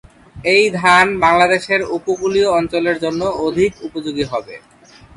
এই 0.45 0.63
ধান 0.79 1.05
বাংলাদেশের 1.19 1.81
উপকূলীয় 1.97 2.49
অঞ্চলের 2.51 2.97
জন্য 2.99 3.21
অধিক 3.47 3.71
উপযোগী 3.87 4.25
হবে। 4.31 4.55